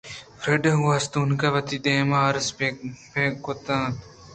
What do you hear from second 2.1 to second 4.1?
ءِ ارس پہک کُت اَنت